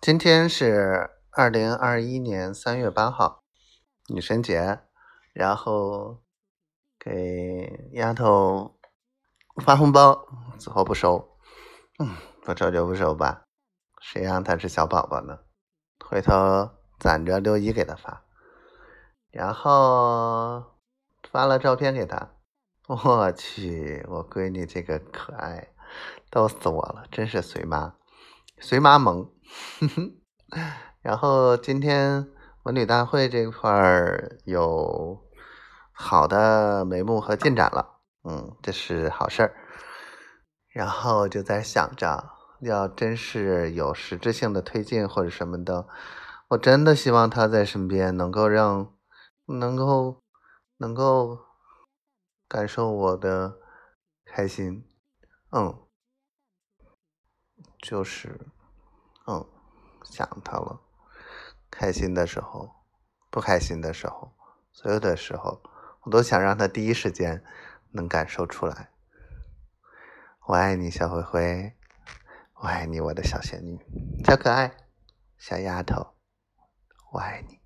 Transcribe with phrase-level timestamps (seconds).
[0.00, 3.42] 今天是二零二一年三月八号，
[4.06, 4.78] 女神节，
[5.32, 6.22] 然后
[7.00, 8.78] 给丫头
[9.56, 10.24] 发红包，
[10.56, 11.36] 死活不收，
[11.98, 12.14] 嗯，
[12.44, 13.42] 不收就不收吧，
[14.00, 15.40] 谁让她是小宝宝呢？
[16.02, 16.70] 回头
[17.00, 18.24] 攒着六一给她发，
[19.30, 20.64] 然后
[21.28, 22.30] 发了照片给她，
[22.86, 25.72] 我去，我闺女这个可爱，
[26.30, 27.94] 逗死我了，真是随妈。
[28.60, 29.30] 随妈萌，
[31.02, 32.28] 然后今天
[32.64, 35.18] 文旅大会这块儿有
[35.92, 39.54] 好的眉目和进展了，嗯，这是好事儿。
[40.68, 42.30] 然后就在想着，
[42.60, 45.88] 要真是有实质性的推进或者什么的，
[46.48, 48.94] 我真的希望他在身边，能够让，
[49.46, 50.22] 能够，
[50.76, 51.38] 能够
[52.48, 53.58] 感受我的
[54.24, 54.84] 开心，
[55.50, 55.78] 嗯。
[57.80, 58.40] 就是，
[59.28, 59.46] 嗯，
[60.04, 60.80] 想他了。
[61.70, 62.70] 开心的时候，
[63.30, 64.32] 不开心的时候，
[64.72, 65.60] 所有的时候，
[66.00, 67.44] 我都想让他第一时间
[67.90, 68.88] 能感受出来。
[70.46, 71.74] 我爱你，小灰灰，
[72.54, 73.78] 我爱你，我的小仙女，
[74.24, 74.74] 小可爱，
[75.36, 76.14] 小丫头，
[77.12, 77.60] 我爱你。